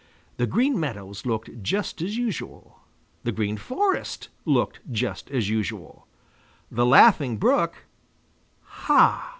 [0.37, 2.79] The Green Meadows looked just as usual.
[3.23, 6.07] The Green Forest looked just as usual.
[6.71, 7.85] The Laughing Brook
[8.63, 9.29] ha!